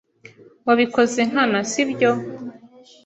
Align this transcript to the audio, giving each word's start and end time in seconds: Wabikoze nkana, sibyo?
Wabikoze 0.65 1.19
nkana, 1.29 1.59
sibyo? 1.71 2.11